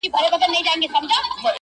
[0.03, 1.07] o چوپتيا تر ټولو درنه ښکاري
[1.41, 1.43] ډېر,